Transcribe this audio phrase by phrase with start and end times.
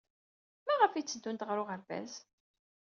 [0.65, 2.11] Maɣef ay tteddunt ɣer uɣerbaz?